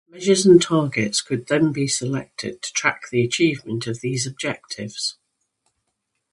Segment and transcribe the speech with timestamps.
[0.09, 5.19] Measures and targets could then be selected to track the achievement of these objectives.